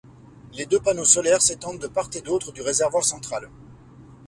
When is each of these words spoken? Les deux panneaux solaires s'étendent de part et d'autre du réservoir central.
Les 0.53 0.65
deux 0.65 0.79
panneaux 0.79 1.05
solaires 1.05 1.43
s'étendent 1.43 1.77
de 1.77 1.85
part 1.85 2.09
et 2.15 2.21
d'autre 2.21 2.51
du 2.51 2.63
réservoir 2.63 3.03
central. 3.03 3.47